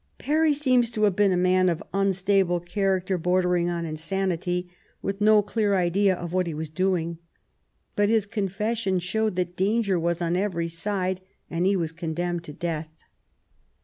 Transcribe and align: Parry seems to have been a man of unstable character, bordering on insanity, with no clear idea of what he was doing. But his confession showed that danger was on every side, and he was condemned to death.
Parry 0.17 0.51
seems 0.51 0.89
to 0.89 1.03
have 1.03 1.15
been 1.15 1.31
a 1.31 1.37
man 1.37 1.69
of 1.69 1.83
unstable 1.93 2.59
character, 2.59 3.19
bordering 3.19 3.69
on 3.69 3.85
insanity, 3.85 4.67
with 5.03 5.21
no 5.21 5.43
clear 5.43 5.75
idea 5.75 6.15
of 6.15 6.33
what 6.33 6.47
he 6.47 6.55
was 6.55 6.69
doing. 6.69 7.19
But 7.95 8.09
his 8.09 8.25
confession 8.25 8.97
showed 8.97 9.35
that 9.35 9.55
danger 9.55 9.99
was 9.99 10.19
on 10.19 10.35
every 10.35 10.69
side, 10.69 11.21
and 11.51 11.67
he 11.67 11.75
was 11.75 11.91
condemned 11.91 12.43
to 12.45 12.53
death. 12.53 12.89